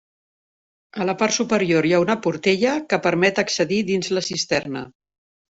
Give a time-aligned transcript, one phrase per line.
[1.03, 4.85] A la part superior hi ha una portella que permet accedir dins la cisterna.